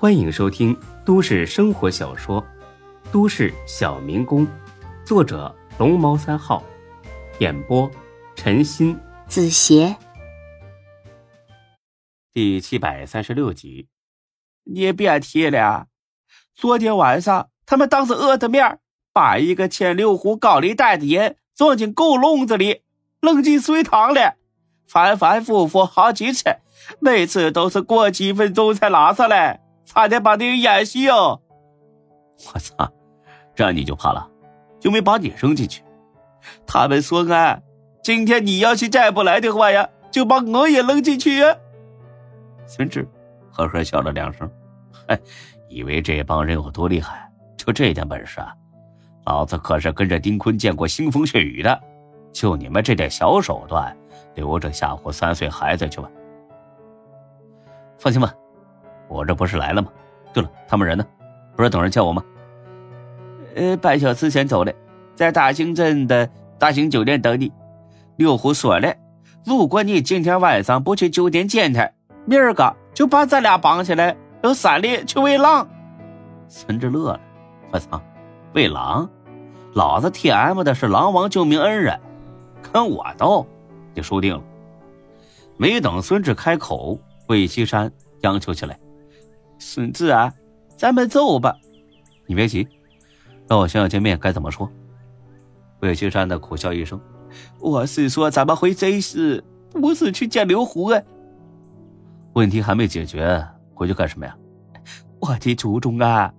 [0.00, 2.40] 欢迎收听都市生活小说
[3.10, 4.46] 《都市小民工》，
[5.04, 6.62] 作者龙猫三号，
[7.40, 7.90] 演播
[8.36, 9.96] 陈鑫、子邪，
[12.32, 13.88] 第七百三十六集。
[14.62, 15.88] 你别提了，
[16.54, 18.78] 昨天晚上他们当着我的面
[19.12, 22.82] 把一个欠六壶高利贷的人装进狗笼子里，
[23.20, 24.36] 扔进水塘了，
[24.86, 26.44] 反反复复好几次，
[27.00, 29.64] 每次都是过几分钟才拉上来。
[29.88, 31.40] 差点把那个演戏哦！
[32.52, 32.92] 我操，
[33.54, 34.28] 这你就怕了？
[34.78, 35.82] 就没把你扔进去？
[36.66, 37.62] 他们说俺
[38.02, 41.56] 今天你要是再不来的话呀，就把我也扔进去呀。
[42.66, 43.08] 孙志
[43.50, 44.48] 呵呵笑了两声，
[44.92, 45.18] 嗨，
[45.68, 47.26] 以为这帮人有多厉害？
[47.56, 48.54] 就这点本事啊？
[49.24, 51.80] 老子可是跟着丁坤见过腥风血雨的，
[52.30, 53.96] 就你们这点小手段，
[54.34, 56.10] 留着吓唬三岁孩子去吧。
[57.98, 58.34] 放心吧。
[59.08, 59.88] 我这不是来了吗？
[60.32, 61.04] 对了，他们人呢？
[61.56, 62.22] 不是等人叫我吗？
[63.56, 64.74] 呃，半小时前走的，
[65.16, 67.50] 在大兴镇的大兴酒店等你。
[68.16, 68.94] 刘虎说了，
[69.44, 71.90] 如果你今天晚上不去酒店见他，
[72.26, 75.66] 明儿个就把咱俩绑起来，到山里去喂狼。
[76.48, 77.20] 孙志乐了，
[77.72, 78.00] 我操，
[78.54, 79.08] 喂狼？
[79.74, 81.98] 老子 T M 的是狼王救命恩人，
[82.72, 83.46] 跟我斗，
[83.94, 84.42] 就输定了。
[85.56, 87.90] 没等孙志开口，魏西山
[88.22, 88.78] 央求起来。
[89.58, 90.32] 孙子啊，
[90.76, 91.56] 咱们走吧。
[92.26, 92.66] 你别急，
[93.48, 94.70] 让我想想见面该怎么说。
[95.80, 97.00] 魏青山的苦笑一声
[97.60, 99.42] ：“我是说，咱们回真市，
[99.72, 101.00] 不是去见刘胡啊。
[102.34, 104.36] 问题还没解决，回去干什么呀？
[105.20, 106.32] 我的祖宗啊，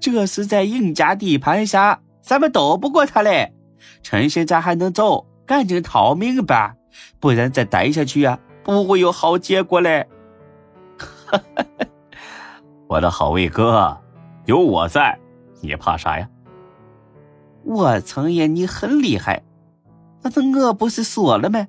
[0.00, 3.52] 这是在人家地盘下，咱们斗不过他嘞。
[4.02, 6.74] 趁现在还能走，赶紧逃命吧，
[7.20, 10.06] 不然再待下去啊，不会有好结果嘞。
[10.98, 11.86] 哈哈哈。
[12.88, 14.00] 我的好魏哥，
[14.44, 15.18] 有我在，
[15.60, 16.28] 你怕啥呀？
[17.64, 19.42] 我承认你很厉害，
[20.22, 21.66] 但是我不是说了吗？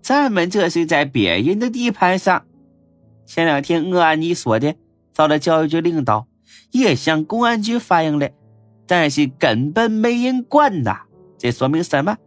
[0.00, 2.44] 咱们这是在别人的地盘上。
[3.26, 4.76] 前两天我按你说的
[5.12, 6.28] 找了教育局领导，
[6.70, 8.30] 也向公安局反映了，
[8.86, 11.02] 但是根本没人管呐。
[11.38, 12.18] 这说明什么？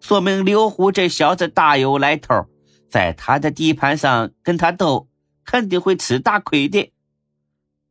[0.00, 2.46] 说明刘虎这小子大有来头，
[2.88, 5.08] 在他的地盘上跟他斗，
[5.44, 6.92] 肯定会吃大亏的。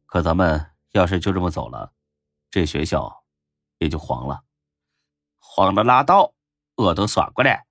[0.10, 1.94] 可咱们要是就这么走了，
[2.50, 3.24] 这学校
[3.78, 4.44] 也就黄了。
[5.38, 6.34] 黄了拉倒，
[6.76, 7.66] 我都算过了。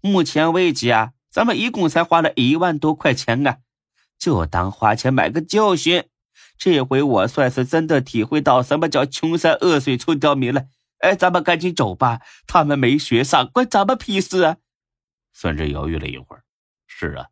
[0.00, 3.58] 目前为止啊，咱们一共才花了一万多块钱啊，
[4.18, 6.10] 就当花钱买个教训。
[6.58, 10.66] 这回我算是真的体会到什么叫穷山恶水出刁民了。
[10.98, 14.56] 哎，咱们赶紧走吧，他们没学上，关咱们屁事啊！
[15.32, 16.42] 孙志犹豫了一会儿，
[16.88, 17.28] 是啊，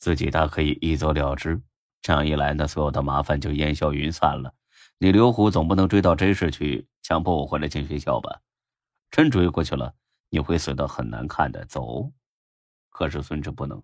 [0.00, 1.62] 自己大可以一走了之。
[2.02, 4.54] 这样一来，那所有的麻烦就烟消云散了。
[4.98, 8.40] 你刘虎总不能追到真市去强迫我回来进学校吧？
[9.10, 9.94] 真追过去了，
[10.28, 11.64] 你会死得很难看的。
[11.64, 12.10] 走。
[12.90, 13.82] 可是孙志不能，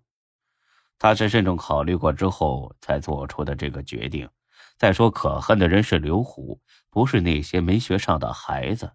[0.99, 4.29] 他是慎重考虑过之后才做出的这个决定。
[4.77, 8.93] 再说，可恨的人是刘虎，不是那些没学上的孩子。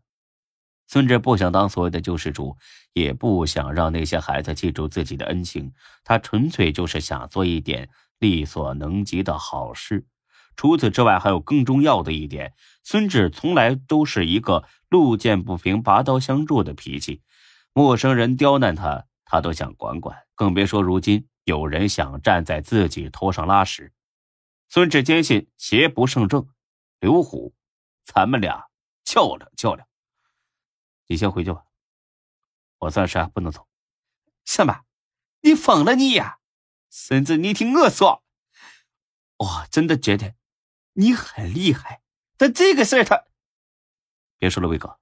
[0.86, 2.56] 孙志不想当所谓的救世主，
[2.92, 5.72] 也不想让那些孩子记住自己的恩情。
[6.04, 7.88] 他纯粹就是想做一点。
[8.22, 10.06] 力所能及的好事。
[10.54, 17.22] 除此之外，还有更重要的一点：孙志从来都是一个路见不平拔刀相助的脾气，
[17.72, 23.92] 陌生人刁难他，他都想管管，更别说如今有人想站在自己头上拉屎。
[24.68, 26.46] 孙志坚信邪不胜正，
[27.00, 27.52] 刘虎，
[28.04, 28.68] 咱们俩
[29.04, 29.88] 较量较量。
[31.08, 31.64] 你先回去吧，
[32.78, 33.66] 我暂时还不能走。
[34.44, 34.82] 什么？
[35.40, 36.38] 你疯了你呀！
[36.94, 38.22] 孙子，你听我说，
[39.38, 40.34] 我真的觉得
[40.92, 42.02] 你很厉害。
[42.36, 43.24] 但这个事儿，他
[44.36, 45.00] 别说了，魏哥，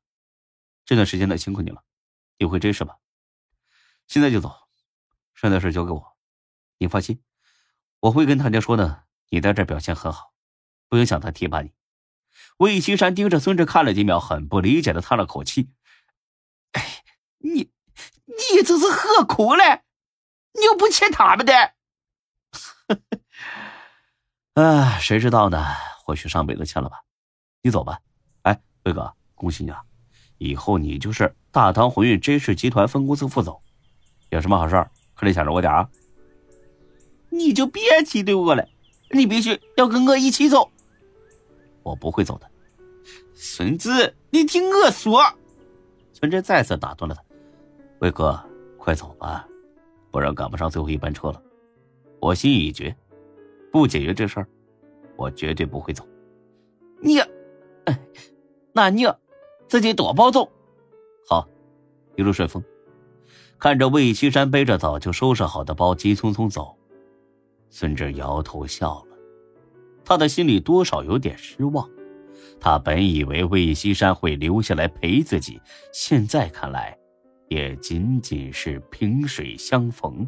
[0.85, 1.83] 这段时间呢辛苦你了，
[2.39, 2.99] 你回真是吧？
[4.07, 4.69] 现在就走，
[5.35, 6.17] 剩下的事交给我。
[6.79, 7.25] 你放心，
[7.99, 10.33] 我会跟他家说呢，你在这表现很好，
[10.89, 11.73] 不影响他提拔你。
[12.59, 15.73] 魏青山盯着孙志看了几秒，很不理解的叹了口气
[16.71, 17.05] ：“哎，
[17.39, 17.73] 你
[18.27, 19.83] 你这是何苦嘞？
[20.53, 21.75] 你又不欠他们的。”
[24.55, 25.65] 啊，谁知道呢？
[26.05, 27.01] 或许上辈子欠了吧。
[27.63, 27.99] 你走吧。
[28.43, 29.83] 哎，魏哥，恭喜你啊！
[30.39, 33.61] 以后你就是大唐鸿运 J 氏集团分公司副总，
[34.31, 35.89] 有什么好事儿可得想着我点啊。
[37.29, 38.67] 你就别提对我了，
[39.11, 40.71] 你必须要跟我一起走。
[41.83, 42.51] 我不会走的，
[43.35, 45.23] 孙子，你听我说。
[46.13, 47.23] 孙志再次打断了他。
[48.01, 48.43] 魏哥，
[48.79, 49.47] 快走吧，
[50.11, 51.43] 不然赶不上最后一班车了。
[52.21, 52.95] 我心意已决，
[53.73, 54.47] 不解决这事儿，
[55.17, 56.07] 我绝对不会走。
[57.01, 57.19] 你，
[57.87, 57.99] 哎，
[58.73, 59.07] 那你
[59.67, 60.49] 自己多保重。
[61.27, 61.49] 好，
[62.17, 62.63] 一路顺风。
[63.59, 66.77] 看着魏西山背着早就收拾好的包急匆匆走，
[67.69, 69.17] 孙志摇头笑了。
[70.05, 71.89] 他的心里多少有点失望。
[72.59, 75.61] 他本以为魏西山会留下来陪自己，
[75.93, 76.99] 现在看来，
[77.49, 80.27] 也仅仅是萍水相逢。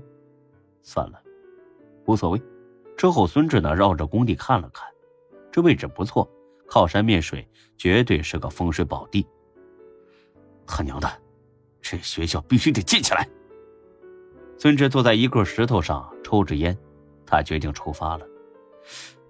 [0.83, 1.22] 算了，
[2.07, 2.43] 无所谓。
[2.97, 4.87] 之后，孙志呢绕着工地看了看，
[5.51, 6.29] 这位置不错，
[6.67, 7.47] 靠山面水，
[7.77, 9.27] 绝对是个风水宝地。
[10.67, 11.11] 他娘的，
[11.81, 13.29] 这学校必须得建起来！
[14.57, 16.77] 孙志坐在一个石头上抽着烟，
[17.27, 18.27] 他决定出发了。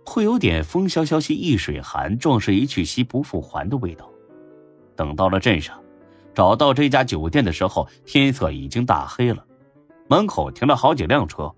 [0.05, 4.11] 会有点风萧萧兮易水寒，壮士一去兮不复还的味道。
[4.95, 5.83] 等到了镇上，
[6.35, 9.47] 找到这家酒店的时候，天色已经大黑了。
[10.09, 11.51] 门口停了好几辆车，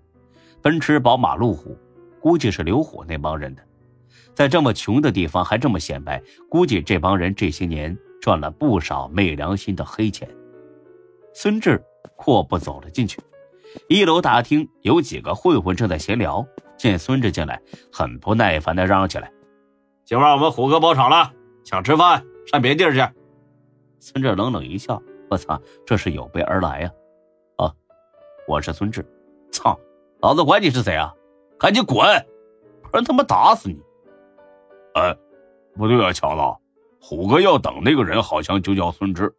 [0.65, 1.77] 奔驰、宝马、路虎，
[2.19, 3.61] 估计是刘虎那帮人的。
[4.33, 6.19] 在这么穷的地方还这么显摆，
[6.49, 10.27] 估计这帮人这些年赚了不少昧良心的黑钱。
[11.35, 11.79] 孙志
[12.15, 13.21] 阔步走了进去，
[13.87, 16.43] 一楼大厅有几个混混正在闲聊。
[16.75, 17.61] 见孙志进来，
[17.93, 19.31] 很不耐烦的嚷起来
[20.03, 21.31] ：“今晚我们虎哥包场了，
[21.63, 23.15] 想吃饭上别地儿去。”
[24.01, 26.91] 孙志冷冷一笑：“我操，这是有备而来呀！
[27.57, 27.71] 啊，
[28.47, 29.05] 我是孙志，
[29.51, 29.79] 操，
[30.21, 31.13] 老子管你是谁啊？
[31.59, 31.97] 赶紧滚，
[32.83, 33.81] 不然他妈打死你！”
[34.95, 35.15] 哎，
[35.75, 36.61] 不对啊，乔子，
[36.99, 39.35] 虎哥要等那个人，好像就叫孙志。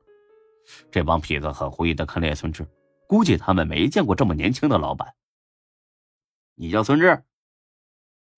[0.90, 2.67] 这帮痞子很狐疑的看着孙志，
[3.06, 5.14] 估计他们没见过这么年轻的老板。
[6.55, 7.25] 你叫孙志，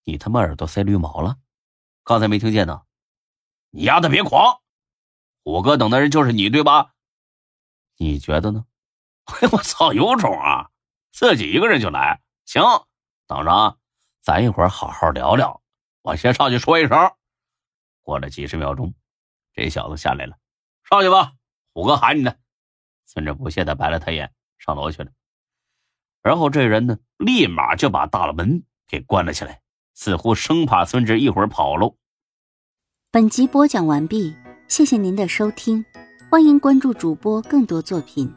[0.05, 1.37] 你他妈耳朵塞绿毛了？
[2.05, 2.83] 刚才没听见呢。
[3.71, 4.61] 你丫的别狂！
[5.45, 6.95] 虎哥等的人就是你对吧？
[7.99, 8.65] 你觉得呢？
[9.53, 10.71] 我操，有种啊！
[11.11, 12.63] 自己一个人就来，行，
[13.27, 13.77] 等着啊，
[14.23, 15.61] 咱一会儿好好聊聊。
[16.01, 17.13] 我先上去说一声。
[18.01, 18.95] 过了几十秒钟，
[19.53, 20.39] 这小子下来了，
[20.89, 21.35] 上去吧，
[21.75, 22.35] 虎哥喊你呢。
[23.05, 25.11] 孙志不屑的白了他一眼，上楼去了。
[26.23, 29.61] 然后这人呢，立马就把大门给关了起来，
[29.93, 31.99] 似乎生怕孙志一会儿跑喽。
[33.11, 34.35] 本集播讲完毕，
[34.69, 35.85] 谢谢您的收听，
[36.31, 38.35] 欢迎关注主播更多作品。